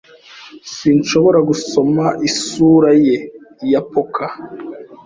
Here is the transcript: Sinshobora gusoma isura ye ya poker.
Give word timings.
Sinshobora 0.75 1.39
gusoma 1.49 2.05
isura 2.27 2.89
ye 3.05 3.17
ya 3.71 3.81
poker. 3.91 4.31